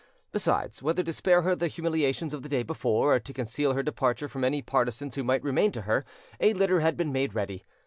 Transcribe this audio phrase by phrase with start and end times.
[0.31, 3.83] Besides, whether to spare her the humiliations of the day before, or to conceal her
[3.83, 6.05] departure from any partisans who might remain to her,
[6.39, 7.63] a litter had been made ready.